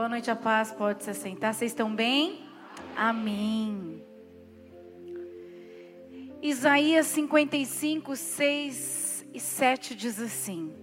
Boa 0.00 0.08
noite, 0.08 0.30
a 0.30 0.34
paz. 0.34 0.72
Pode 0.72 1.04
se 1.04 1.12
sentar. 1.12 1.52
Vocês 1.52 1.72
estão 1.72 1.94
bem? 1.94 2.40
Amém. 2.96 4.02
Isaías 6.40 7.04
55, 7.08 8.16
6 8.16 9.26
e 9.34 9.38
7 9.38 9.94
diz 9.94 10.18
assim: 10.18 10.74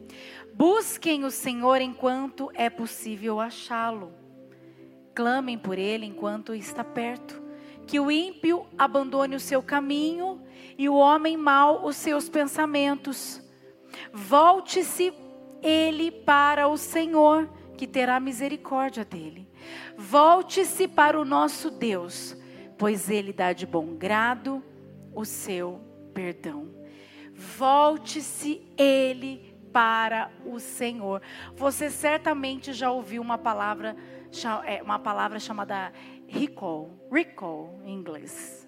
Busquem 0.54 1.26
o 1.26 1.32
Senhor 1.32 1.82
enquanto 1.82 2.52
é 2.54 2.70
possível 2.70 3.40
achá-lo. 3.40 4.14
Clamem 5.16 5.58
por 5.58 5.80
ele 5.80 6.06
enquanto 6.06 6.54
está 6.54 6.84
perto. 6.84 7.42
Que 7.88 8.00
o 8.00 8.12
ímpio 8.12 8.68
abandone 8.78 9.36
o 9.36 9.40
seu 9.40 9.64
caminho 9.64 10.44
e 10.78 10.88
o 10.88 10.94
homem 10.94 11.36
mau 11.36 11.88
os 11.88 11.96
seus 11.96 12.30
pensamentos. 12.30 13.42
Volte-se 14.14 15.12
ele 15.64 16.12
para 16.12 16.68
o 16.68 16.78
Senhor 16.78 17.57
que 17.78 17.88
terá 17.88 18.20
misericórdia 18.20 19.06
dele. 19.06 19.48
Volte-se 19.98 20.88
para 20.88 21.20
o 21.20 21.24
nosso 21.24 21.70
Deus, 21.70 22.36
pois 22.78 23.10
ele 23.10 23.32
dá 23.32 23.54
de 23.54 23.66
bom 23.66 23.96
grado 23.96 24.64
o 25.14 25.24
seu 25.24 25.80
perdão. 26.14 26.68
Volte-se 27.34 28.62
ele 28.76 29.56
para 29.72 30.32
o 30.44 30.60
Senhor. 30.60 31.22
Você 31.56 31.90
certamente 31.90 32.74
já 32.74 32.92
ouviu 32.92 33.22
uma 33.22 33.38
palavra, 33.38 33.96
é, 34.66 34.82
uma 34.82 34.98
palavra 34.98 35.40
chamada 35.40 35.94
recall, 36.28 36.92
recall 37.12 37.80
em 37.86 37.94
inglês. 37.94 38.68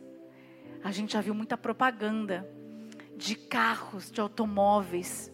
A 0.84 0.92
gente 0.92 1.14
já 1.14 1.22
viu 1.22 1.34
muita 1.34 1.58
propaganda 1.58 2.48
de 3.18 3.36
carros, 3.36 4.10
de 4.12 4.22
automóveis 4.22 5.32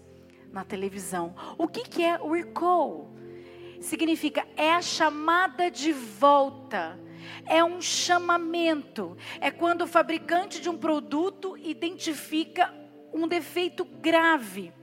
na 0.52 0.64
televisão. 0.64 1.36
O 1.58 1.68
que, 1.68 1.82
que 1.82 2.04
é 2.04 2.18
recall? 2.18 3.15
Significa 3.86 4.46
é 4.58 4.74
a 4.74 4.82
chamada 4.82 5.72
de 5.72 5.94
volta. 5.94 7.00
É 7.46 7.64
um 7.64 7.82
chamamento. 7.82 9.18
É 9.40 9.50
quando 9.50 9.84
o 9.84 9.88
fabricante 9.88 10.60
de 10.60 10.70
um 10.70 10.78
produto 10.78 11.58
identifica 11.58 12.74
um 13.14 13.28
defeito 13.28 13.86
grave. 13.86 14.74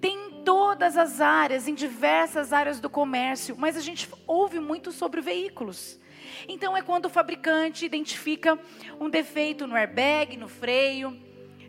Tem 0.00 0.16
em 0.16 0.44
todas 0.44 0.96
as 0.96 1.20
áreas, 1.20 1.68
em 1.68 1.74
diversas 1.74 2.52
áreas 2.52 2.80
do 2.80 2.90
comércio, 2.90 3.56
mas 3.56 3.76
a 3.76 3.80
gente 3.80 4.08
ouve 4.26 4.58
muito 4.58 4.90
sobre 4.90 5.20
veículos. 5.20 5.98
Então 6.48 6.76
é 6.76 6.82
quando 6.82 7.06
o 7.06 7.10
fabricante 7.10 7.86
identifica 7.86 8.58
um 9.00 9.08
defeito 9.08 9.66
no 9.66 9.76
airbag, 9.76 10.36
no 10.36 10.48
freio, 10.48 11.16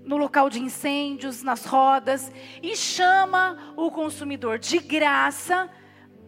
no 0.04 0.18
local 0.18 0.50
de 0.50 0.60
incêndios, 0.60 1.44
nas 1.44 1.66
rodas 1.66 2.32
e 2.62 2.76
chama 2.76 3.74
o 3.78 3.92
consumidor 3.92 4.58
de 4.58 4.80
graça 4.80 5.70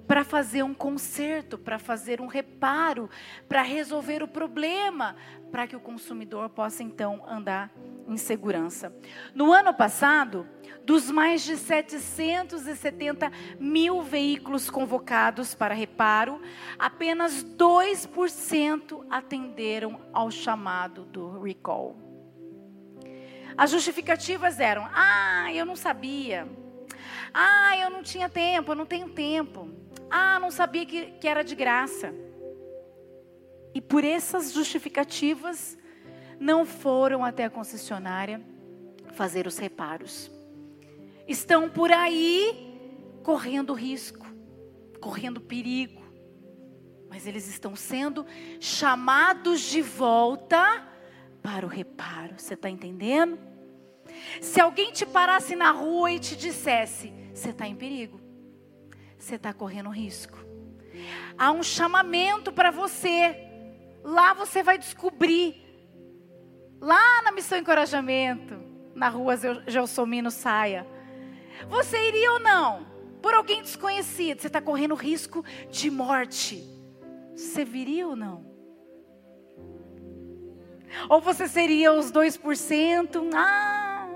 para 0.08 0.24
fazer 0.24 0.64
um 0.64 0.74
conserto, 0.74 1.58
para 1.58 1.80
fazer 1.80 2.22
um 2.22 2.28
reparo, 2.28 3.10
para 3.48 3.62
resolver 3.62 4.22
o 4.22 4.28
problema, 4.28 5.16
para 5.52 5.68
que 5.68 5.76
o 5.76 5.80
consumidor 5.80 6.50
possa 6.50 6.84
então 6.84 7.24
andar 7.28 7.72
em 8.08 8.18
segurança. 8.18 8.96
No 9.34 9.52
ano 9.52 9.74
passado, 9.74 10.48
dos 10.84 11.10
mais 11.10 11.44
de 11.44 11.58
770 11.58 13.32
mil 13.60 14.02
veículos 14.04 14.70
convocados 14.70 15.56
para 15.56 15.74
reparo, 15.74 16.42
apenas 16.78 17.44
2% 17.44 19.06
atenderam 19.10 20.00
ao 20.14 20.30
chamado 20.30 21.06
do 21.06 21.42
recall. 21.42 21.98
As 23.58 23.72
justificativas 23.72 24.60
eram: 24.60 24.88
ah, 24.94 25.52
eu 25.54 25.66
não 25.66 25.76
sabia. 25.76 26.48
Ah, 27.34 27.78
eu 27.78 27.90
não 27.90 28.04
tinha 28.04 28.30
tempo, 28.30 28.72
eu 28.72 28.76
não 28.76 28.86
tenho 28.86 29.10
tempo. 29.10 29.70
Ah, 30.10 30.40
não 30.40 30.52
sabia 30.52 30.86
que, 30.86 31.12
que 31.12 31.28
era 31.28 31.44
de 31.44 31.56
graça. 31.56 32.14
E 33.74 33.82
por 33.82 34.04
essas 34.04 34.54
justificativas, 34.54 35.78
não 36.40 36.66
foram 36.66 37.24
até 37.24 37.46
a 37.46 37.50
concessionária 37.50 38.42
fazer 39.14 39.48
os 39.48 39.58
reparos. 39.58 40.32
Estão 41.28 41.70
por 41.70 41.92
aí 41.92 42.74
correndo 43.24 43.74
risco, 43.74 44.26
correndo 45.02 45.42
perigo. 45.42 46.04
Mas 47.10 47.26
eles 47.26 47.48
estão 47.48 47.76
sendo 47.76 48.26
chamados 48.60 49.62
de 49.62 49.82
volta 49.82 50.88
para 51.42 51.66
o 51.66 51.70
reparo. 51.70 52.36
Você 52.38 52.54
está 52.54 52.70
entendendo? 52.70 53.38
Se 54.42 54.60
alguém 54.60 54.92
te 54.92 55.06
parasse 55.06 55.56
na 55.56 55.72
rua 55.72 56.12
e 56.12 56.20
te 56.20 56.36
dissesse: 56.36 57.14
você 57.34 57.50
está 57.50 57.68
em 57.68 57.76
perigo 57.76 58.25
você 59.18 59.36
está 59.36 59.54
correndo 59.54 59.90
risco. 59.90 60.38
Há 61.38 61.52
um 61.52 61.64
chamamento 61.64 62.52
para 62.52 62.72
você. 62.72 63.36
Lá 64.04 64.34
você 64.34 64.64
vai 64.64 64.78
descobrir. 64.78 65.64
Lá 66.80 67.22
na 67.24 67.32
missão 67.32 67.58
Encorajamento, 67.58 68.56
na 68.94 69.10
rua 69.10 69.36
Gelsomino 69.68 70.30
Saia. 70.30 70.86
Você 71.70 72.08
iria 72.08 72.34
ou 72.34 72.40
não? 72.40 72.86
Por 73.22 73.34
alguém 73.34 73.62
desconhecido. 73.62 74.42
Você 74.42 74.48
está 74.48 74.62
correndo 74.62 74.96
risco 74.96 75.44
de 75.70 75.90
morte. 75.90 76.64
Você 77.36 77.66
viria 77.66 78.08
ou 78.08 78.16
não? 78.16 78.46
Ou 81.10 81.20
você 81.20 81.48
seria 81.48 81.92
os 81.92 82.12
2%? 82.12 83.30
Ah, 83.34 84.08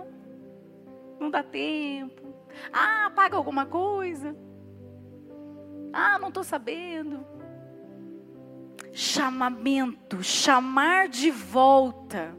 não 1.20 1.30
dá 1.30 1.44
tempo. 1.44 2.34
Ah, 2.72 3.12
paga 3.14 3.36
alguma 3.36 3.66
coisa. 3.66 4.36
Ah, 5.92 6.18
não 6.20 6.30
estou 6.30 6.44
sabendo. 6.44 7.26
Chamamento, 8.94 10.24
chamar 10.24 11.08
de 11.08 11.32
volta. 11.32 12.36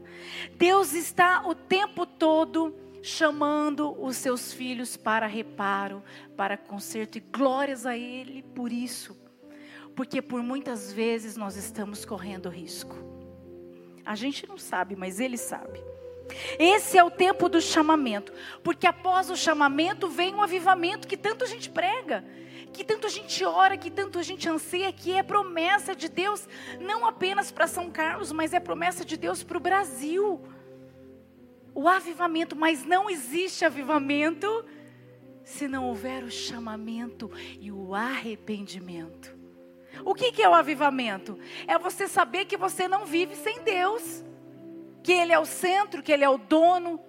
Deus 0.55 0.93
está 0.93 1.47
o 1.47 1.55
tempo 1.55 2.05
todo 2.05 2.75
chamando 3.01 3.99
os 3.99 4.15
seus 4.15 4.53
filhos 4.53 4.95
para 4.95 5.25
reparo, 5.25 6.03
para 6.37 6.55
conserto, 6.57 7.17
e 7.17 7.21
glórias 7.21 7.85
a 7.85 7.97
Ele 7.97 8.43
por 8.43 8.71
isso, 8.71 9.17
porque 9.95 10.21
por 10.21 10.43
muitas 10.43 10.93
vezes 10.93 11.35
nós 11.35 11.55
estamos 11.55 12.05
correndo 12.05 12.49
risco. 12.49 12.95
A 14.05 14.15
gente 14.15 14.47
não 14.47 14.57
sabe, 14.57 14.95
mas 14.95 15.19
Ele 15.19 15.37
sabe. 15.37 15.83
Esse 16.57 16.97
é 16.97 17.03
o 17.03 17.11
tempo 17.11 17.49
do 17.49 17.59
chamamento, 17.59 18.31
porque 18.63 18.87
após 18.87 19.29
o 19.29 19.35
chamamento 19.35 20.07
vem 20.07 20.33
um 20.33 20.41
avivamento 20.41 21.07
que 21.07 21.17
tanto 21.17 21.43
a 21.43 21.47
gente 21.47 21.69
prega 21.69 22.23
que 22.71 22.83
tanto 22.83 23.07
a 23.07 23.09
gente 23.09 23.43
ora, 23.43 23.77
que 23.77 23.91
tanto 23.91 24.17
a 24.17 24.23
gente 24.23 24.47
anseia, 24.47 24.91
que 24.91 25.11
é 25.11 25.21
promessa 25.21 25.95
de 25.95 26.09
Deus, 26.09 26.47
não 26.79 27.05
apenas 27.05 27.51
para 27.51 27.67
São 27.67 27.89
Carlos, 27.89 28.31
mas 28.31 28.53
é 28.53 28.59
promessa 28.59 29.03
de 29.03 29.17
Deus 29.17 29.43
para 29.43 29.57
o 29.57 29.61
Brasil. 29.61 30.41
O 31.73 31.87
avivamento, 31.87 32.55
mas 32.55 32.85
não 32.85 33.09
existe 33.09 33.65
avivamento 33.65 34.65
se 35.43 35.67
não 35.67 35.85
houver 35.85 36.23
o 36.23 36.31
chamamento 36.31 37.31
e 37.59 37.71
o 37.71 37.93
arrependimento. 37.93 39.35
O 40.05 40.13
que, 40.13 40.31
que 40.31 40.41
é 40.41 40.49
o 40.49 40.53
avivamento? 40.53 41.37
É 41.67 41.77
você 41.77 42.07
saber 42.07 42.45
que 42.45 42.57
você 42.57 42.87
não 42.87 43.05
vive 43.05 43.35
sem 43.35 43.61
Deus, 43.61 44.23
que 45.03 45.11
Ele 45.11 45.33
é 45.33 45.39
o 45.39 45.45
centro, 45.45 46.01
que 46.01 46.11
Ele 46.11 46.23
é 46.23 46.29
o 46.29 46.37
dono, 46.37 46.99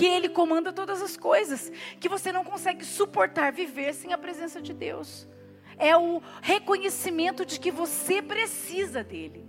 que 0.00 0.06
Ele 0.06 0.30
comanda 0.30 0.72
todas 0.72 1.02
as 1.02 1.14
coisas, 1.14 1.70
que 2.00 2.08
você 2.08 2.32
não 2.32 2.42
consegue 2.42 2.86
suportar 2.86 3.52
viver 3.52 3.92
sem 3.92 4.14
a 4.14 4.16
presença 4.16 4.58
de 4.58 4.72
Deus. 4.72 5.28
É 5.76 5.94
o 5.94 6.22
reconhecimento 6.40 7.44
de 7.44 7.60
que 7.60 7.70
você 7.70 8.22
precisa 8.22 9.04
dEle, 9.04 9.44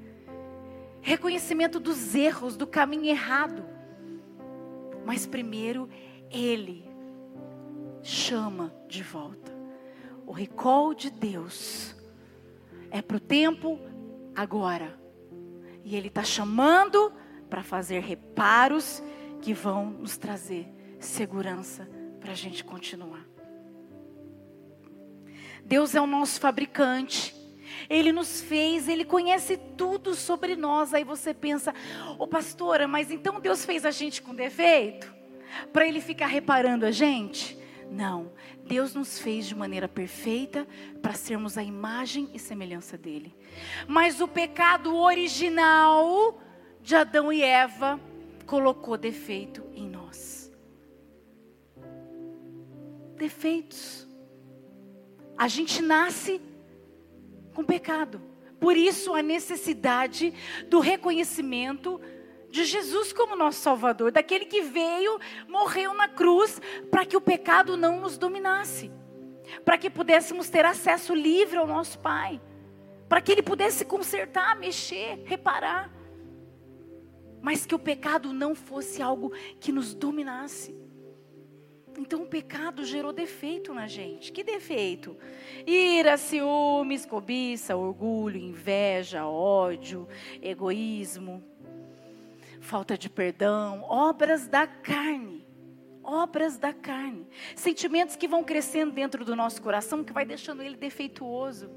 reconhecimento 0.99 1.79
dos 1.79 2.13
erros, 2.13 2.57
do 2.57 2.67
caminho 2.67 3.05
errado. 3.05 3.63
Mas 5.05 5.25
primeiro, 5.25 5.87
Ele 6.29 6.85
chama 8.03 8.75
de 8.89 9.01
volta. 9.03 9.53
O 10.27 10.33
recall 10.33 10.93
de 10.93 11.09
Deus 11.09 11.95
é 12.89 13.01
para 13.01 13.15
o 13.15 13.21
tempo 13.21 13.79
agora. 14.35 14.99
E 15.85 15.95
Ele 15.95 16.09
está 16.09 16.25
chamando 16.25 17.13
para 17.49 17.63
fazer 17.63 18.01
reparos 18.01 19.01
que 19.41 19.53
vão 19.53 19.85
nos 19.85 20.17
trazer 20.17 20.67
segurança 20.99 21.89
para 22.19 22.31
a 22.31 22.35
gente 22.35 22.63
continuar. 22.63 23.25
Deus 25.65 25.95
é 25.95 26.01
o 26.01 26.07
nosso 26.07 26.39
fabricante. 26.39 27.35
Ele 27.89 28.11
nos 28.11 28.41
fez, 28.41 28.87
Ele 28.87 29.03
conhece 29.03 29.57
tudo 29.77 30.13
sobre 30.13 30.55
nós. 30.55 30.93
Aí 30.93 31.03
você 31.03 31.33
pensa, 31.33 31.73
ô 32.17 32.23
oh, 32.23 32.27
pastora, 32.27 32.87
mas 32.87 33.09
então 33.09 33.39
Deus 33.39 33.65
fez 33.65 33.85
a 33.85 33.91
gente 33.91 34.21
com 34.21 34.35
defeito? 34.35 35.11
Para 35.73 35.87
Ele 35.87 35.99
ficar 35.99 36.27
reparando 36.27 36.85
a 36.85 36.91
gente? 36.91 37.57
Não, 37.89 38.31
Deus 38.65 38.93
nos 38.93 39.19
fez 39.19 39.47
de 39.47 39.55
maneira 39.55 39.87
perfeita 39.87 40.65
para 41.01 41.13
sermos 41.13 41.57
a 41.57 41.63
imagem 41.63 42.29
e 42.33 42.39
semelhança 42.39 42.97
dEle. 42.97 43.35
Mas 43.87 44.21
o 44.21 44.27
pecado 44.27 44.95
original 44.95 46.41
de 46.81 46.95
Adão 46.95 47.33
e 47.33 47.41
Eva 47.41 47.99
colocou 48.51 48.97
defeito 48.97 49.65
em 49.73 49.87
nós. 49.87 50.51
Defeitos. 53.15 54.05
A 55.37 55.47
gente 55.47 55.81
nasce 55.81 56.41
com 57.53 57.63
pecado. 57.63 58.21
Por 58.59 58.75
isso 58.75 59.13
a 59.13 59.21
necessidade 59.23 60.33
do 60.67 60.81
reconhecimento 60.81 62.01
de 62.49 62.65
Jesus 62.65 63.13
como 63.13 63.37
nosso 63.37 63.61
Salvador, 63.61 64.11
daquele 64.11 64.43
que 64.43 64.63
veio, 64.63 65.17
morreu 65.47 65.93
na 65.93 66.09
cruz 66.09 66.61
para 66.91 67.05
que 67.05 67.15
o 67.15 67.21
pecado 67.21 67.77
não 67.77 68.01
nos 68.01 68.17
dominasse, 68.17 68.91
para 69.63 69.77
que 69.77 69.89
pudéssemos 69.89 70.49
ter 70.49 70.65
acesso 70.65 71.15
livre 71.15 71.55
ao 71.55 71.65
nosso 71.65 71.97
Pai, 71.99 72.41
para 73.07 73.21
que 73.21 73.31
Ele 73.31 73.41
pudesse 73.41 73.85
consertar, 73.85 74.57
mexer, 74.57 75.23
reparar, 75.23 76.00
mas 77.41 77.65
que 77.65 77.75
o 77.75 77.79
pecado 77.79 78.31
não 78.31 78.53
fosse 78.53 79.01
algo 79.01 79.31
que 79.59 79.71
nos 79.71 79.93
dominasse. 79.93 80.75
Então 81.97 82.23
o 82.23 82.27
pecado 82.27 82.85
gerou 82.85 83.11
defeito 83.11 83.73
na 83.73 83.87
gente. 83.87 84.31
Que 84.31 84.43
defeito? 84.43 85.17
Ira, 85.65 86.17
ciúmes, 86.17 87.05
cobiça, 87.05 87.75
orgulho, 87.75 88.37
inveja, 88.37 89.25
ódio, 89.25 90.07
egoísmo, 90.41 91.43
falta 92.61 92.97
de 92.97 93.09
perdão, 93.09 93.83
obras 93.83 94.47
da 94.47 94.65
carne. 94.65 95.45
Obras 96.03 96.57
da 96.57 96.73
carne. 96.73 97.27
Sentimentos 97.55 98.15
que 98.15 98.27
vão 98.27 98.43
crescendo 98.43 98.91
dentro 98.91 99.23
do 99.23 99.35
nosso 99.35 99.61
coração, 99.61 100.03
que 100.03 100.11
vai 100.11 100.25
deixando 100.25 100.63
ele 100.63 100.75
defeituoso. 100.75 101.69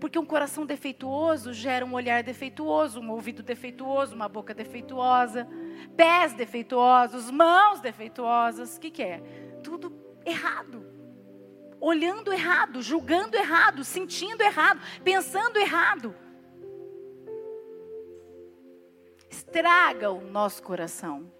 Porque 0.00 0.18
um 0.18 0.24
coração 0.24 0.64
defeituoso 0.64 1.52
gera 1.52 1.84
um 1.84 1.92
olhar 1.92 2.22
defeituoso, 2.22 3.00
um 3.00 3.10
ouvido 3.10 3.42
defeituoso, 3.42 4.14
uma 4.14 4.28
boca 4.28 4.54
defeituosa, 4.54 5.48
pés 5.96 6.32
defeituosos, 6.34 7.30
mãos 7.30 7.80
defeituosas. 7.80 8.76
O 8.76 8.80
que, 8.80 8.90
que 8.90 9.02
é? 9.02 9.18
Tudo 9.62 9.92
errado. 10.24 10.86
Olhando 11.80 12.32
errado, 12.32 12.80
julgando 12.80 13.36
errado, 13.36 13.84
sentindo 13.84 14.42
errado, 14.42 14.80
pensando 15.02 15.58
errado. 15.58 16.14
Estraga 19.28 20.10
o 20.10 20.20
nosso 20.20 20.62
coração. 20.62 21.30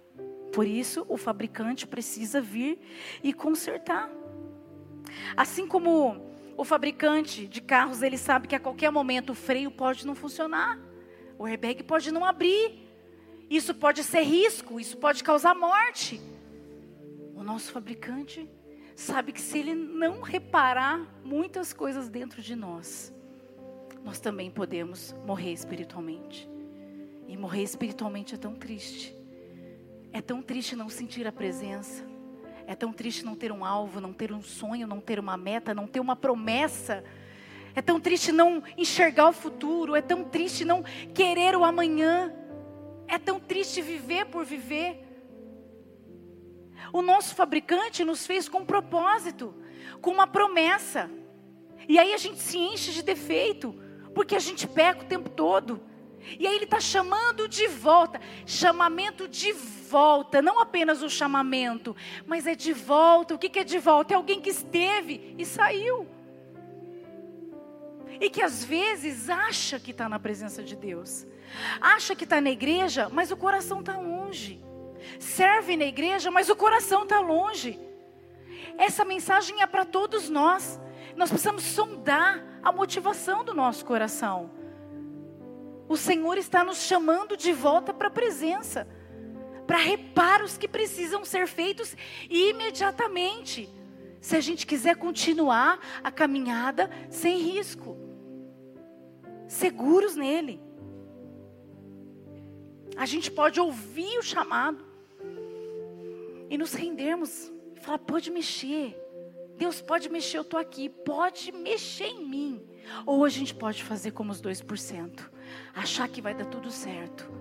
Por 0.53 0.67
isso, 0.67 1.05
o 1.07 1.17
fabricante 1.17 1.87
precisa 1.87 2.41
vir 2.41 2.79
e 3.23 3.33
consertar. 3.33 4.09
Assim 5.35 5.67
como 5.67 6.28
o 6.59 6.65
fabricante 6.65 7.47
de 7.47 7.61
carros, 7.61 8.01
ele 8.01 8.17
sabe 8.17 8.45
que 8.45 8.53
a 8.53 8.59
qualquer 8.59 8.91
momento 8.91 9.29
o 9.29 9.33
freio 9.33 9.71
pode 9.71 10.05
não 10.05 10.13
funcionar, 10.13 10.77
o 11.37 11.45
airbag 11.45 11.83
pode 11.83 12.11
não 12.11 12.25
abrir. 12.25 12.85
Isso 13.49 13.73
pode 13.73 14.03
ser 14.03 14.23
risco, 14.23 14.77
isso 14.77 14.97
pode 14.97 15.23
causar 15.23 15.55
morte. 15.55 16.19
O 17.33 17.43
nosso 17.43 17.71
fabricante 17.71 18.45
sabe 18.93 19.31
que 19.31 19.39
se 19.39 19.57
ele 19.57 19.73
não 19.73 20.19
reparar 20.19 20.99
muitas 21.23 21.71
coisas 21.71 22.09
dentro 22.09 22.41
de 22.41 22.57
nós, 22.57 23.13
nós 24.03 24.19
também 24.19 24.51
podemos 24.51 25.15
morrer 25.25 25.53
espiritualmente. 25.53 26.49
E 27.25 27.37
morrer 27.37 27.63
espiritualmente 27.63 28.35
é 28.35 28.37
tão 28.37 28.53
triste. 28.53 29.15
É 30.11 30.21
tão 30.21 30.41
triste 30.41 30.75
não 30.75 30.89
sentir 30.89 31.25
a 31.25 31.31
presença. 31.31 32.08
É 32.69 32.75
tão 32.75 32.93
triste 32.93 33.25
não 33.25 33.35
ter 33.35 33.51
um 33.51 33.65
alvo, 33.65 33.99
não 33.99 34.13
ter 34.13 34.31
um 34.31 34.43
sonho, 34.43 34.85
não 34.85 35.01
ter 35.01 35.19
uma 35.19 35.35
meta, 35.35 35.73
não 35.73 35.87
ter 35.87 35.99
uma 35.99 36.15
promessa. 36.15 37.03
É 37.73 37.81
tão 37.81 37.99
triste 37.99 38.31
não 38.31 38.61
enxergar 38.77 39.29
o 39.29 39.33
futuro. 39.33 39.95
É 39.95 40.03
tão 40.03 40.23
triste 40.23 40.63
não 40.63 40.83
querer 41.15 41.55
o 41.55 41.63
amanhã. 41.63 42.31
É 43.07 43.17
tão 43.17 43.39
triste 43.39 43.81
viver 43.81 44.25
por 44.25 44.45
viver. 44.45 45.03
O 46.93 47.01
nosso 47.01 47.33
fabricante 47.33 48.05
nos 48.05 48.27
fez 48.27 48.47
com 48.47 48.59
um 48.59 48.65
propósito, 48.65 49.51
com 49.99 50.11
uma 50.11 50.27
promessa. 50.27 51.09
E 51.87 51.97
aí 51.97 52.13
a 52.13 52.17
gente 52.17 52.37
se 52.37 52.59
enche 52.59 52.91
de 52.91 53.01
defeito, 53.01 53.73
porque 54.13 54.35
a 54.35 54.39
gente 54.39 54.67
peca 54.67 55.01
o 55.01 55.07
tempo 55.07 55.27
todo. 55.27 55.81
E 56.39 56.45
aí 56.45 56.53
ele 56.53 56.65
está 56.65 56.79
chamando 56.79 57.47
de 57.47 57.67
volta, 57.67 58.21
chamamento 58.45 59.27
de 59.27 59.53
volta, 59.53 59.78
não 60.43 60.59
apenas 60.59 61.01
o 61.01 61.09
chamamento, 61.09 61.95
mas 62.25 62.47
é 62.47 62.55
de 62.55 62.73
volta. 62.73 63.35
O 63.35 63.37
que, 63.37 63.49
que 63.49 63.59
é 63.59 63.63
de 63.63 63.79
volta? 63.79 64.13
É 64.13 64.17
alguém 64.17 64.41
que 64.41 64.49
esteve 64.49 65.35
e 65.37 65.45
saiu. 65.45 66.07
E 68.19 68.29
que 68.29 68.41
às 68.41 68.63
vezes 68.63 69.29
acha 69.29 69.79
que 69.79 69.91
está 69.91 70.09
na 70.09 70.19
presença 70.19 70.61
de 70.61 70.75
Deus, 70.75 71.25
acha 71.79 72.15
que 72.15 72.25
está 72.25 72.41
na 72.41 72.49
igreja, 72.49 73.09
mas 73.09 73.31
o 73.31 73.37
coração 73.37 73.79
está 73.79 73.97
longe. 73.97 74.61
Serve 75.19 75.77
na 75.77 75.85
igreja, 75.85 76.29
mas 76.29 76.49
o 76.49 76.55
coração 76.55 77.03
está 77.03 77.19
longe. 77.19 77.79
Essa 78.77 79.05
mensagem 79.05 79.61
é 79.61 79.67
para 79.67 79.85
todos 79.85 80.29
nós. 80.29 80.79
Nós 81.15 81.29
precisamos 81.29 81.63
sondar 81.63 82.43
a 82.63 82.71
motivação 82.71 83.43
do 83.43 83.53
nosso 83.53 83.85
coração. 83.85 84.51
O 85.87 85.97
Senhor 85.97 86.37
está 86.37 86.63
nos 86.63 86.77
chamando 86.77 87.35
de 87.35 87.51
volta 87.51 87.93
para 87.93 88.09
a 88.09 88.11
presença, 88.11 88.87
para 89.69 89.77
reparos 89.77 90.57
que 90.57 90.67
precisam 90.67 91.23
ser 91.23 91.47
feitos 91.47 91.95
imediatamente, 92.27 93.69
se 94.19 94.35
a 94.35 94.41
gente 94.41 94.65
quiser 94.65 94.95
continuar 94.95 95.79
a 96.03 96.11
caminhada 96.11 96.89
sem 97.07 97.37
risco, 97.37 97.95
seguros 99.47 100.15
nele. 100.15 100.59
A 102.97 103.05
gente 103.05 103.29
pode 103.29 103.59
ouvir 103.59 104.17
o 104.17 104.23
chamado 104.23 104.83
e 106.49 106.57
nos 106.57 106.73
rendermos 106.73 107.51
e 107.75 107.79
falar: 107.79 107.99
pode 107.99 108.31
mexer, 108.31 108.99
Deus 109.55 109.83
pode 109.83 110.09
mexer, 110.09 110.37
eu 110.37 110.41
estou 110.41 110.59
aqui, 110.59 110.89
pode 110.89 111.51
mexer 111.51 112.07
em 112.07 112.27
mim. 112.27 112.67
Ou 113.05 113.23
a 113.23 113.29
gente 113.29 113.53
pode 113.53 113.83
fazer 113.83 114.13
como 114.13 114.31
os 114.31 114.41
2% 114.41 115.29
achar 115.75 116.09
que 116.09 116.23
vai 116.23 116.33
dar 116.33 116.45
tudo 116.45 116.71
certo, 116.71 117.31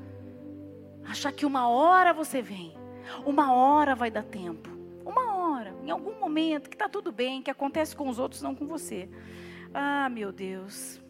achar 1.09 1.33
que 1.33 1.47
uma 1.47 1.69
hora 1.69 2.13
você 2.13 2.43
vem, 2.43 2.77
uma 3.25 3.53
hora 3.53 3.95
vai 3.95 4.11
dar 4.11 4.23
tempo, 4.23 4.69
uma 5.05 5.35
hora, 5.35 5.75
em 5.83 5.91
algum 5.91 6.21
momento, 6.21 6.69
que 6.69 6.77
está 6.77 6.89
tudo 6.89 7.11
bem, 7.11 7.43
que 7.43 7.51
acontece 7.51 7.97
com 7.97 8.09
os 8.09 8.19
outros, 8.19 8.43
não 8.43 8.55
com 8.55 8.67
você. 8.67 9.09
Ah, 9.73 10.09
meu 10.09 10.31
Deus. 10.31 11.01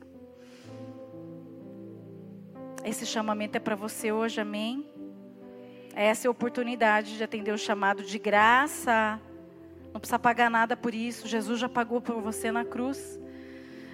Esse 2.85 3.05
chamamento 3.05 3.57
é 3.57 3.61
para 3.61 3.75
você 3.75 4.13
hoje, 4.13 4.41
amém? 4.41 4.89
Essa 5.95 6.27
é 6.27 6.29
a 6.29 6.31
oportunidade 6.31 7.17
de 7.17 7.25
atender 7.25 7.53
o 7.53 7.59
chamado 7.59 8.05
de 8.05 8.19
graça. 8.19 9.21
Não 9.93 10.01
precisa 10.01 10.19
pagar 10.19 10.49
nada 10.49 10.77
por 10.77 10.95
isso. 10.95 11.27
Jesus 11.27 11.59
já 11.59 11.69
pagou 11.69 12.01
por 12.01 12.21
você 12.21 12.53
na 12.53 12.65
cruz. 12.65 13.19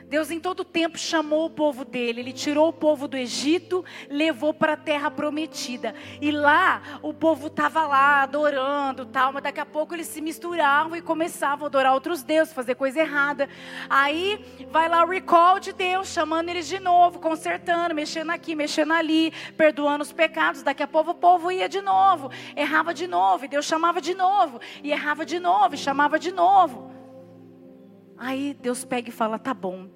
Deus 0.09 0.31
em 0.31 0.39
todo 0.39 0.65
tempo 0.65 0.99
chamou 0.99 1.47
o 1.47 1.51
povo 1.51 1.85
dele, 1.85 2.21
ele 2.21 2.33
tirou 2.33 2.69
o 2.69 2.73
povo 2.73 3.09
do 3.09 3.17
Egito, 3.17 3.85
levou 4.09 4.53
para 4.53 4.75
a 4.75 4.77
terra 4.77 5.11
prometida. 5.11 5.95
E 6.21 6.31
lá 6.31 6.83
o 7.03 7.13
povo 7.13 7.47
estava 7.47 7.87
lá 7.87 8.23
adorando, 8.23 9.07
tal, 9.07 9.33
mas 9.33 9.43
daqui 9.43 9.61
a 9.61 9.67
pouco 9.67 9.95
eles 9.95 10.07
se 10.07 10.21
misturavam 10.21 10.97
e 10.97 11.03
começavam 11.03 11.65
a 11.65 11.69
adorar 11.69 11.95
outros 11.95 12.23
deuses, 12.23 12.53
fazer 12.53 12.75
coisa 12.75 13.01
errada. 13.01 13.49
Aí 13.89 14.45
vai 14.71 14.89
lá 14.89 15.03
o 15.05 15.09
recall 15.09 15.59
de 15.59 15.73
Deus, 15.73 16.09
chamando 16.09 16.49
eles 16.49 16.69
de 16.69 16.79
novo, 16.79 17.19
consertando, 17.19 17.95
mexendo 17.95 18.31
aqui, 18.31 18.55
mexendo 18.55 18.93
ali, 18.93 19.33
perdoando 19.57 20.03
os 20.03 20.13
pecados. 20.13 20.63
Daqui 20.63 20.83
a 20.83 20.89
pouco 20.89 21.11
o 21.11 21.15
povo 21.15 21.51
ia 21.51 21.69
de 21.69 21.81
novo, 21.81 22.31
errava 22.55 22.95
de 22.95 23.07
novo, 23.07 23.47
e 23.47 23.49
Deus 23.49 23.65
chamava 23.65 24.01
de 24.01 24.15
novo, 24.15 24.61
e 24.83 24.93
errava 24.93 25.25
de 25.25 25.39
novo, 25.39 25.75
e 25.75 25.79
chamava 25.79 26.19
de 26.19 26.31
novo. 26.31 26.94
Aí 28.17 28.55
Deus 28.55 28.85
pega 28.85 29.09
e 29.09 29.13
fala: 29.13 29.39
tá 29.39 29.53
bom, 29.53 29.89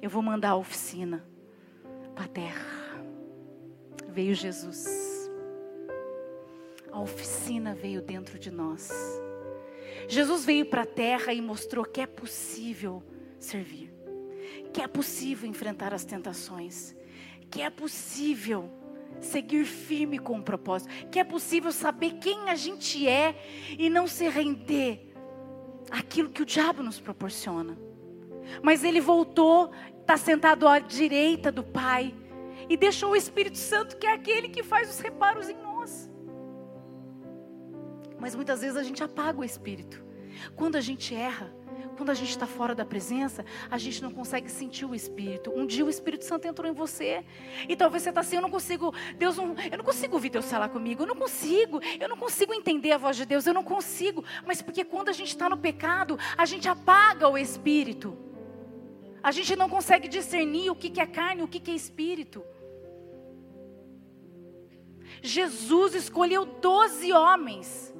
eu 0.00 0.10
vou 0.10 0.22
mandar 0.22 0.50
a 0.50 0.56
oficina 0.56 1.24
para 2.14 2.24
a 2.24 2.28
terra. 2.28 2.74
Veio 4.08 4.34
Jesus. 4.34 5.30
A 6.90 7.00
oficina 7.00 7.74
veio 7.74 8.00
dentro 8.00 8.38
de 8.38 8.50
nós. 8.50 8.90
Jesus 10.08 10.44
veio 10.44 10.66
para 10.66 10.82
a 10.82 10.86
terra 10.86 11.32
e 11.32 11.40
mostrou 11.40 11.84
que 11.84 12.00
é 12.00 12.06
possível 12.06 13.02
servir, 13.38 13.92
que 14.72 14.80
é 14.80 14.86
possível 14.86 15.48
enfrentar 15.48 15.92
as 15.92 16.04
tentações, 16.04 16.94
que 17.50 17.62
é 17.62 17.70
possível 17.70 18.70
seguir 19.20 19.64
firme 19.64 20.18
com 20.18 20.38
o 20.38 20.42
propósito, 20.42 20.92
que 21.08 21.18
é 21.18 21.24
possível 21.24 21.72
saber 21.72 22.18
quem 22.18 22.48
a 22.48 22.54
gente 22.54 23.08
é 23.08 23.34
e 23.78 23.88
não 23.88 24.06
se 24.06 24.28
render 24.28 25.03
aquilo 25.90 26.30
que 26.30 26.42
o 26.42 26.46
diabo 26.46 26.82
nos 26.82 27.00
proporciona. 27.00 27.76
Mas 28.62 28.84
ele 28.84 29.00
voltou, 29.00 29.70
está 30.00 30.16
sentado 30.16 30.68
à 30.68 30.78
direita 30.78 31.50
do 31.50 31.62
Pai 31.62 32.14
e 32.68 32.76
deixou 32.76 33.12
o 33.12 33.16
Espírito 33.16 33.58
Santo, 33.58 33.96
que 33.96 34.06
é 34.06 34.12
aquele 34.12 34.48
que 34.48 34.62
faz 34.62 34.90
os 34.90 34.98
reparos 34.98 35.48
em 35.48 35.56
nós. 35.56 36.10
Mas 38.18 38.34
muitas 38.34 38.60
vezes 38.60 38.76
a 38.76 38.82
gente 38.82 39.02
apaga 39.02 39.40
o 39.40 39.44
Espírito. 39.44 40.02
Quando 40.56 40.76
a 40.76 40.80
gente 40.80 41.14
erra, 41.14 41.54
quando 41.94 42.10
a 42.10 42.14
gente 42.14 42.30
está 42.30 42.46
fora 42.46 42.74
da 42.74 42.84
presença, 42.84 43.44
a 43.70 43.78
gente 43.78 44.02
não 44.02 44.10
consegue 44.10 44.50
sentir 44.50 44.84
o 44.84 44.94
Espírito. 44.94 45.50
Um 45.54 45.66
dia 45.66 45.84
o 45.84 45.90
Espírito 45.90 46.24
Santo 46.24 46.46
entrou 46.46 46.70
em 46.70 46.74
você. 46.74 47.24
E 47.68 47.76
talvez 47.76 48.02
você 48.02 48.10
está 48.10 48.20
assim, 48.20 48.36
eu 48.36 48.42
não 48.42 48.50
consigo, 48.50 48.92
Deus 49.16 49.36
não, 49.36 49.54
eu 49.70 49.78
não 49.78 49.84
consigo 49.84 50.14
ouvir 50.14 50.30
Deus 50.30 50.50
falar 50.50 50.68
comigo. 50.68 51.02
Eu 51.02 51.06
não 51.06 51.16
consigo, 51.16 51.80
eu 52.00 52.08
não 52.08 52.16
consigo 52.16 52.52
entender 52.52 52.92
a 52.92 52.98
voz 52.98 53.16
de 53.16 53.24
Deus, 53.24 53.46
eu 53.46 53.54
não 53.54 53.64
consigo. 53.64 54.24
Mas 54.46 54.60
porque 54.60 54.84
quando 54.84 55.08
a 55.08 55.12
gente 55.12 55.28
está 55.28 55.48
no 55.48 55.56
pecado, 55.56 56.18
a 56.36 56.44
gente 56.44 56.68
apaga 56.68 57.28
o 57.28 57.38
Espírito. 57.38 58.18
A 59.22 59.30
gente 59.30 59.56
não 59.56 59.70
consegue 59.70 60.06
discernir 60.06 60.68
o 60.68 60.76
que 60.76 61.00
é 61.00 61.06
carne 61.06 61.42
o 61.42 61.48
que 61.48 61.70
é 61.70 61.74
espírito. 61.74 62.44
Jesus 65.22 65.94
escolheu 65.94 66.44
doze 66.44 67.10
homens, 67.10 67.94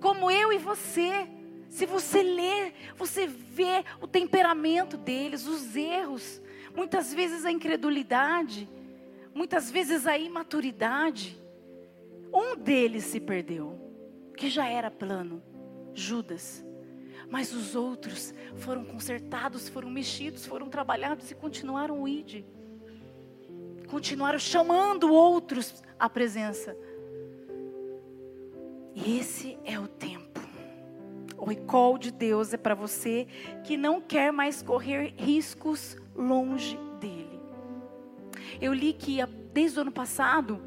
como 0.00 0.30
eu 0.30 0.52
e 0.52 0.58
você. 0.58 1.28
Se 1.72 1.86
você 1.86 2.22
ler, 2.22 2.74
você 2.98 3.26
vê 3.26 3.82
o 3.98 4.06
temperamento 4.06 4.98
deles, 4.98 5.46
os 5.46 5.74
erros, 5.74 6.42
muitas 6.76 7.14
vezes 7.14 7.46
a 7.46 7.50
incredulidade, 7.50 8.68
muitas 9.34 9.70
vezes 9.70 10.06
a 10.06 10.18
imaturidade. 10.18 11.40
Um 12.30 12.54
deles 12.56 13.04
se 13.04 13.18
perdeu, 13.18 13.80
que 14.36 14.50
já 14.50 14.68
era 14.68 14.90
plano, 14.90 15.42
Judas. 15.94 16.62
Mas 17.30 17.54
os 17.54 17.74
outros 17.74 18.34
foram 18.56 18.84
consertados, 18.84 19.66
foram 19.70 19.88
mexidos, 19.88 20.44
foram 20.44 20.68
trabalhados 20.68 21.30
e 21.30 21.34
continuaram 21.34 22.02
o 22.02 22.06
id. 22.06 22.44
Continuaram 23.88 24.38
chamando 24.38 25.10
outros 25.10 25.82
à 25.98 26.06
presença. 26.06 26.76
E 28.94 29.18
esse 29.18 29.58
é 29.64 29.80
o 29.80 29.88
tempo. 29.88 30.11
O 31.42 31.44
recall 31.44 31.98
de 31.98 32.12
Deus 32.12 32.54
é 32.54 32.56
para 32.56 32.72
você 32.72 33.26
que 33.64 33.76
não 33.76 34.00
quer 34.00 34.32
mais 34.32 34.62
correr 34.62 35.12
riscos 35.16 35.96
longe 36.14 36.78
dele. 37.00 37.40
Eu 38.60 38.72
li 38.72 38.92
que 38.92 39.18
desde 39.52 39.76
o 39.76 39.82
ano 39.82 39.90
passado, 39.90 40.62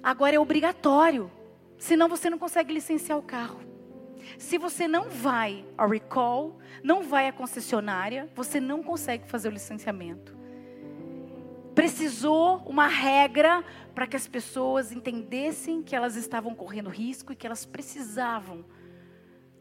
agora 0.00 0.36
é 0.36 0.38
obrigatório, 0.38 1.28
senão 1.76 2.08
você 2.08 2.30
não 2.30 2.38
consegue 2.38 2.72
licenciar 2.72 3.18
o 3.18 3.22
carro. 3.22 3.58
Se 4.38 4.56
você 4.56 4.86
não 4.86 5.10
vai 5.10 5.64
ao 5.76 5.88
recall, 5.88 6.60
não 6.80 7.02
vai 7.02 7.26
à 7.26 7.32
concessionária, 7.32 8.30
você 8.36 8.60
não 8.60 8.84
consegue 8.84 9.26
fazer 9.26 9.48
o 9.48 9.52
licenciamento. 9.52 10.32
Precisou 11.74 12.58
uma 12.66 12.86
regra 12.86 13.64
para 13.96 14.06
que 14.06 14.14
as 14.14 14.28
pessoas 14.28 14.92
entendessem 14.92 15.82
que 15.82 15.96
elas 15.96 16.14
estavam 16.14 16.54
correndo 16.54 16.88
risco 16.88 17.32
e 17.32 17.36
que 17.36 17.44
elas 17.48 17.64
precisavam 17.66 18.64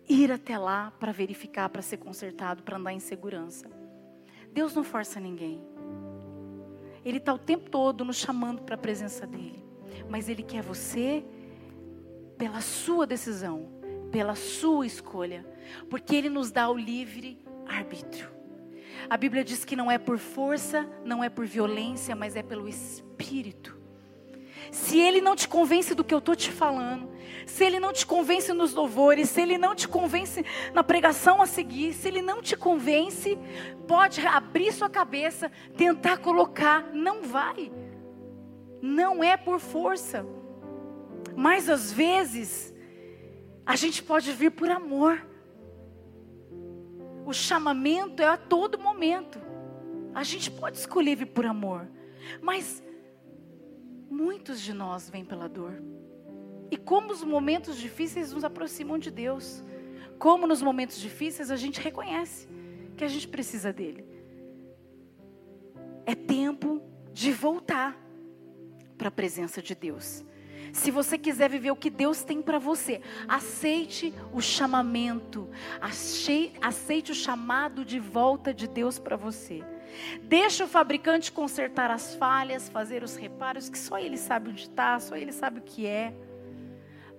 ir 0.07 0.31
até 0.31 0.57
lá 0.57 0.91
para 0.99 1.11
verificar, 1.11 1.69
para 1.69 1.81
ser 1.81 1.97
consertado, 1.97 2.63
para 2.63 2.77
andar 2.77 2.93
em 2.93 2.99
segurança. 2.99 3.69
Deus 4.51 4.73
não 4.73 4.83
força 4.83 5.19
ninguém. 5.19 5.61
Ele 7.03 7.17
está 7.17 7.33
o 7.33 7.37
tempo 7.37 7.69
todo 7.69 8.03
nos 8.03 8.17
chamando 8.17 8.61
para 8.61 8.75
a 8.75 8.77
presença 8.77 9.25
dele. 9.25 9.63
Mas 10.09 10.27
Ele 10.29 10.43
quer 10.43 10.61
você 10.61 11.23
pela 12.37 12.61
sua 12.61 13.05
decisão, 13.05 13.69
pela 14.11 14.35
sua 14.35 14.85
escolha. 14.85 15.45
Porque 15.89 16.15
Ele 16.15 16.29
nos 16.29 16.51
dá 16.51 16.69
o 16.69 16.77
livre 16.77 17.39
arbítrio. 17.67 18.29
A 19.09 19.15
Bíblia 19.15 19.43
diz 19.43 19.63
que 19.63 19.75
não 19.75 19.91
é 19.91 19.97
por 19.97 20.17
força, 20.17 20.89
não 21.05 21.23
é 21.23 21.29
por 21.29 21.45
violência, 21.45 22.15
mas 22.15 22.35
é 22.35 22.43
pelo 22.43 22.67
Espírito. 22.67 23.76
Se 24.71 24.99
ele 24.99 25.21
não 25.21 25.35
te 25.35 25.47
convence 25.47 25.95
do 25.95 26.03
que 26.03 26.13
eu 26.13 26.19
estou 26.19 26.35
te 26.35 26.51
falando, 26.51 27.09
se 27.45 27.63
ele 27.63 27.79
não 27.79 27.93
te 27.93 28.05
convence 28.05 28.51
nos 28.53 28.73
louvores, 28.73 29.29
se 29.29 29.41
ele 29.41 29.57
não 29.57 29.73
te 29.73 29.87
convence 29.87 30.45
na 30.73 30.83
pregação 30.83 31.41
a 31.41 31.45
seguir, 31.45 31.93
se 31.93 32.07
ele 32.07 32.21
não 32.21 32.41
te 32.41 32.55
convence, 32.55 33.37
pode 33.87 34.25
abrir 34.25 34.71
sua 34.73 34.89
cabeça, 34.89 35.51
tentar 35.75 36.17
colocar, 36.17 36.89
não 36.93 37.23
vai. 37.23 37.71
Não 38.81 39.23
é 39.23 39.37
por 39.37 39.59
força. 39.59 40.25
Mas 41.35 41.69
às 41.69 41.91
vezes, 41.91 42.73
a 43.65 43.75
gente 43.75 44.03
pode 44.03 44.31
vir 44.33 44.51
por 44.51 44.69
amor. 44.69 45.25
O 47.25 47.33
chamamento 47.33 48.21
é 48.21 48.27
a 48.27 48.37
todo 48.37 48.79
momento. 48.79 49.39
A 50.13 50.23
gente 50.23 50.49
pode 50.49 50.77
escolher 50.77 51.15
vir 51.15 51.27
por 51.27 51.45
amor. 51.45 51.87
Mas 52.41 52.83
Muitos 54.09 54.61
de 54.61 54.73
nós 54.73 55.09
vêm 55.09 55.25
pela 55.25 55.47
dor. 55.47 55.81
E 56.69 56.77
como 56.77 57.11
os 57.11 57.23
momentos 57.23 57.77
difíceis 57.77 58.33
nos 58.33 58.43
aproximam 58.43 58.97
de 58.97 59.11
Deus. 59.11 59.63
Como 60.17 60.47
nos 60.47 60.61
momentos 60.61 60.97
difíceis 60.97 61.51
a 61.51 61.55
gente 61.55 61.79
reconhece 61.79 62.47
que 62.95 63.03
a 63.03 63.07
gente 63.07 63.27
precisa 63.27 63.71
dele. 63.71 64.05
É 66.05 66.15
tempo 66.15 66.81
de 67.13 67.31
voltar 67.31 67.97
para 68.97 69.09
a 69.09 69.11
presença 69.11 69.61
de 69.61 69.75
Deus. 69.75 70.25
Se 70.73 70.91
você 70.91 71.17
quiser 71.17 71.49
viver 71.49 71.71
o 71.71 71.75
que 71.75 71.89
Deus 71.89 72.23
tem 72.23 72.41
para 72.41 72.59
você, 72.59 73.01
aceite 73.27 74.13
o 74.33 74.41
chamamento, 74.41 75.49
aceite 76.61 77.11
o 77.11 77.15
chamado 77.15 77.85
de 77.85 77.99
volta 77.99 78.53
de 78.53 78.67
Deus 78.67 78.99
para 78.99 79.15
você. 79.15 79.63
Deixa 80.23 80.65
o 80.65 80.67
fabricante 80.67 81.31
consertar 81.31 81.91
as 81.91 82.15
falhas, 82.15 82.69
fazer 82.69 83.03
os 83.03 83.15
reparos, 83.15 83.69
que 83.69 83.77
só 83.77 83.97
ele 83.97 84.17
sabe 84.17 84.49
onde 84.49 84.63
está, 84.63 84.99
só 84.99 85.15
ele 85.15 85.31
sabe 85.31 85.59
o 85.59 85.63
que 85.63 85.85
é. 85.85 86.13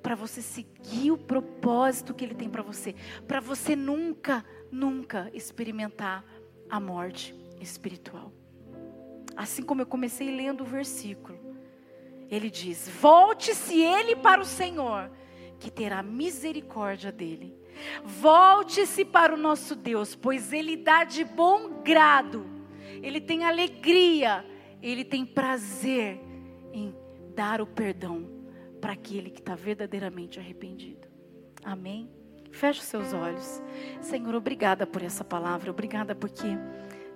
Para 0.02 0.14
você 0.14 0.40
seguir 0.40 1.10
o 1.10 1.18
propósito 1.18 2.14
que 2.14 2.24
ele 2.24 2.34
tem 2.34 2.48
para 2.48 2.62
você. 2.62 2.94
Para 3.26 3.40
você 3.40 3.74
nunca, 3.74 4.44
nunca 4.70 5.30
experimentar 5.34 6.24
a 6.70 6.78
morte 6.78 7.34
espiritual. 7.60 8.32
Assim 9.36 9.62
como 9.62 9.82
eu 9.82 9.86
comecei 9.86 10.34
lendo 10.34 10.62
o 10.62 10.66
versículo. 10.66 11.38
Ele 12.30 12.50
diz: 12.50 12.88
Volte-se 13.00 13.80
ele 13.80 14.16
para 14.16 14.40
o 14.40 14.44
Senhor, 14.44 15.10
que 15.58 15.70
terá 15.70 16.02
misericórdia 16.02 17.10
dele. 17.10 17.56
Volte-se 18.04 19.04
para 19.04 19.34
o 19.34 19.36
nosso 19.36 19.74
Deus, 19.74 20.14
pois 20.14 20.52
ele 20.52 20.76
dá 20.76 21.04
de 21.04 21.24
bom 21.24 21.82
grado 21.82 22.57
ele 23.02 23.20
tem 23.20 23.44
alegria, 23.44 24.44
ele 24.82 25.04
tem 25.04 25.24
prazer 25.24 26.20
em 26.72 26.94
dar 27.34 27.60
o 27.60 27.66
perdão 27.66 28.28
para 28.80 28.92
aquele 28.92 29.30
que 29.30 29.40
está 29.40 29.54
verdadeiramente 29.54 30.38
arrependido. 30.38 31.08
Amém? 31.64 32.10
Feche 32.50 32.80
os 32.80 32.86
seus 32.86 33.12
olhos. 33.12 33.62
Senhor, 34.00 34.34
obrigada 34.34 34.86
por 34.86 35.02
essa 35.02 35.24
palavra, 35.24 35.70
obrigada 35.70 36.14
porque 36.14 36.46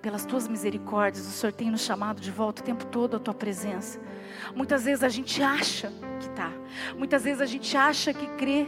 pelas 0.01 0.25
tuas 0.25 0.49
misericórdias, 0.49 1.25
o 1.25 1.31
Senhor 1.31 1.53
tem 1.53 1.71
nos 1.71 1.81
chamado 1.81 2.19
de 2.19 2.29
volta 2.29 2.61
o 2.61 2.65
tempo 2.65 2.85
todo 2.87 3.15
à 3.15 3.19
tua 3.19 3.33
presença. 3.33 4.01
Muitas 4.53 4.83
vezes 4.83 5.01
a 5.01 5.07
gente 5.07 5.41
acha 5.41 5.93
que 6.19 6.27
está, 6.27 6.51
muitas 6.97 7.23
vezes 7.23 7.39
a 7.39 7.45
gente 7.45 7.77
acha 7.77 8.13
que 8.13 8.27
crê, 8.35 8.67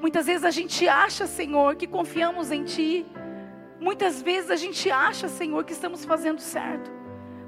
muitas 0.00 0.26
vezes 0.26 0.44
a 0.44 0.50
gente 0.52 0.88
acha, 0.88 1.26
Senhor, 1.26 1.74
que 1.74 1.88
confiamos 1.88 2.52
em 2.52 2.62
Ti, 2.62 3.04
Muitas 3.86 4.20
vezes 4.20 4.50
a 4.50 4.56
gente 4.56 4.90
acha, 4.90 5.28
Senhor, 5.28 5.62
que 5.62 5.72
estamos 5.72 6.04
fazendo 6.04 6.40
certo, 6.40 6.90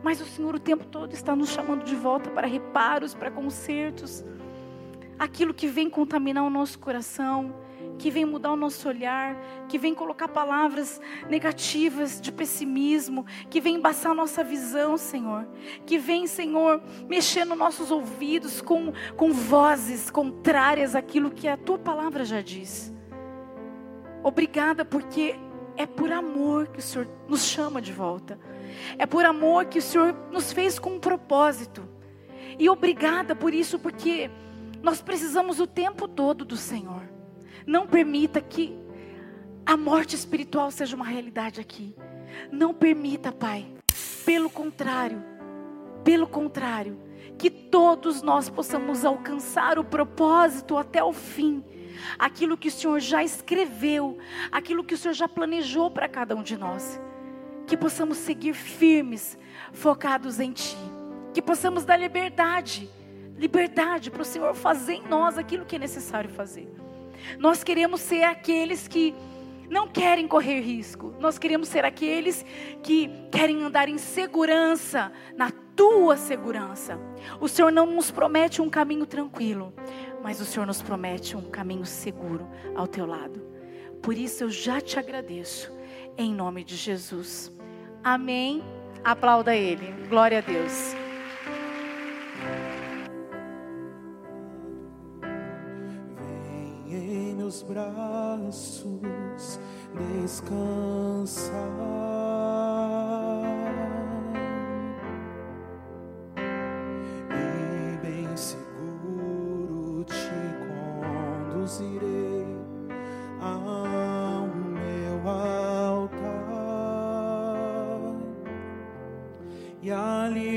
mas 0.05 0.21
o 0.21 0.25
Senhor 0.25 0.55
o 0.55 0.61
tempo 0.61 0.85
todo 0.85 1.13
está 1.13 1.35
nos 1.35 1.49
chamando 1.49 1.83
de 1.83 1.97
volta 1.97 2.31
para 2.31 2.47
reparos, 2.47 3.13
para 3.13 3.29
consertos. 3.29 4.25
Aquilo 5.19 5.53
que 5.53 5.67
vem 5.67 5.91
contaminar 5.91 6.45
o 6.45 6.49
nosso 6.49 6.79
coração, 6.79 7.53
que 7.99 8.09
vem 8.09 8.25
mudar 8.25 8.53
o 8.53 8.57
nosso 8.57 8.89
olhar, 8.89 9.37
que 9.69 9.79
vem 9.79 9.97
colocar 9.97 10.29
palavras 10.29 11.01
negativas 11.29 12.21
de 12.21 12.31
pessimismo, 12.31 13.27
que 13.51 13.61
vem 13.61 13.75
embaçar 13.75 14.13
a 14.13 14.15
nossa 14.15 14.45
visão, 14.45 14.97
Senhor, 14.97 15.45
que 15.85 15.99
vem, 15.99 16.29
Senhor, 16.29 16.81
mexer 17.09 17.45
nos 17.45 17.59
nossos 17.59 17.91
ouvidos 17.91 18.61
com, 18.61 18.93
com 19.17 19.33
vozes 19.33 20.09
contrárias 20.09 20.95
àquilo 20.95 21.33
que 21.33 21.49
a 21.49 21.57
tua 21.57 21.81
palavra 21.81 22.25
já 22.25 22.41
diz. 22.41 22.95
Obrigada 24.23 24.85
porque 24.85 25.35
é 25.79 25.87
por 25.87 26.11
amor 26.11 26.67
que 26.67 26.81
o 26.81 26.83
Senhor 26.83 27.07
nos 27.29 27.45
chama 27.45 27.81
de 27.81 27.93
volta. 27.93 28.37
É 28.99 29.07
por 29.07 29.25
amor 29.25 29.67
que 29.67 29.79
o 29.79 29.83
Senhor 29.83 30.13
nos 30.33 30.53
fez 30.53 30.77
com 30.77 30.97
um 30.97 30.99
propósito. 30.99 31.89
E 32.59 32.69
obrigada 32.69 33.37
por 33.37 33.55
isso, 33.55 33.79
porque 33.79 34.29
nós 34.83 35.01
precisamos 35.01 35.61
o 35.61 35.69
tempo 35.69 36.09
todo 36.09 36.45
do 36.45 36.57
Senhor. 36.57 37.03
Não 37.65 37.87
permita 37.87 38.41
que 38.41 38.77
a 39.65 39.77
morte 39.77 40.17
espiritual 40.17 40.73
seja 40.73 40.97
uma 40.97 41.05
realidade 41.05 41.61
aqui. 41.61 41.95
Não 42.51 42.75
permita, 42.75 43.31
Pai. 43.31 43.65
Pelo 44.25 44.51
contrário, 44.51 45.23
pelo 46.03 46.27
contrário, 46.27 46.99
que 47.39 47.49
todos 47.49 48.21
nós 48.21 48.51
possamos 48.51 49.05
alcançar 49.05 49.79
o 49.79 49.85
propósito 49.85 50.77
até 50.77 51.05
o 51.05 51.13
fim 51.13 51.63
aquilo 52.19 52.57
que 52.57 52.69
o 52.69 52.71
Senhor 52.71 53.01
já 53.01 53.23
escreveu, 53.23 54.19
aquilo 54.51 54.85
que 54.85 54.95
o 54.95 54.99
Senhor 54.99 55.15
já 55.15 55.29
planejou 55.29 55.91
para 55.91 56.09
cada 56.09 56.35
um 56.35 56.43
de 56.43 56.57
nós. 56.57 57.01
Que 57.67 57.77
possamos 57.77 58.19
seguir 58.19 58.55
firmes, 58.55 59.39
focados 59.73 60.41
em 60.41 60.53
Ti. 60.53 60.77
Que 61.35 61.43
possamos 61.43 61.85
dar 61.85 61.97
liberdade, 61.97 62.91
liberdade 63.37 64.11
para 64.11 64.23
o 64.23 64.25
Senhor 64.25 64.55
fazer 64.55 64.95
em 64.95 65.09
nós 65.09 65.37
aquilo 65.39 65.65
que 65.65 65.77
é 65.77 65.79
necessário 65.79 66.31
fazer. 66.31 66.69
Nós 67.39 67.63
queremos 67.63 68.01
ser 68.01 68.25
aqueles 68.25 68.89
que 68.89 69.15
não 69.69 69.87
querem 69.87 70.27
correr 70.27 70.61
risco. 70.61 71.15
Nós 71.19 71.39
queremos 71.39 71.69
ser 71.69 71.85
aqueles 71.85 72.45
que 72.83 73.11
querem 73.31 73.63
andar 73.63 73.89
em 73.89 73.99
segurança, 73.99 75.13
na 75.37 75.53
tua 75.79 76.17
segurança. 76.17 76.99
O 77.41 77.47
Senhor 77.47 77.71
não 77.71 77.87
nos 77.87 78.11
promete 78.11 78.61
um 78.61 78.69
caminho 78.69 79.07
tranquilo, 79.07 79.73
mas 80.21 80.41
o 80.41 80.45
Senhor 80.45 80.67
nos 80.67 80.83
promete 80.83 81.37
um 81.37 81.49
caminho 81.49 81.87
seguro 81.87 82.45
ao 82.75 82.89
teu 82.89 83.07
lado. 83.07 83.41
Por 84.03 84.19
isso 84.19 84.43
eu 84.43 84.51
já 84.51 84.81
te 84.81 84.99
agradeço, 84.99 85.73
em 86.17 86.35
nome 86.35 86.65
de 86.65 86.75
Jesus. 86.75 87.53
Amém. 88.03 88.65
Aplauda 89.05 89.55
ele. 89.55 89.87
Glória 90.09 90.39
a 90.39 90.41
Deus. 90.41 90.97
Vem 96.89 97.31
em 97.31 97.35
meus 97.37 97.63
braços 97.63 99.61
descansar. 100.25 101.98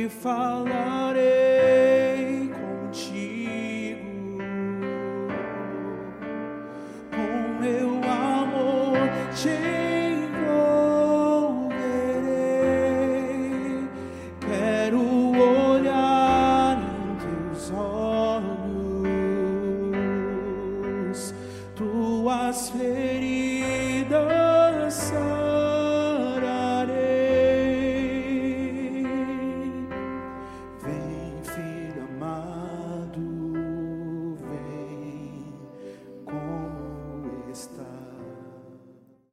E 0.01 0.05
ali 0.05 0.09
falarei 0.09 1.21
contigo. 1.21 1.30